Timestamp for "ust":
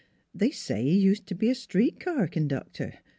1.11-1.27